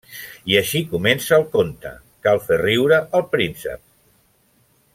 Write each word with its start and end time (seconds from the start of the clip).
I 0.51 0.55
així 0.59 0.79
comença 0.93 1.35
el 1.37 1.45
conte, 1.57 1.91
cal 2.29 2.41
fer 2.47 2.57
riure 2.63 2.99
el 3.19 3.27
príncep. 3.35 3.85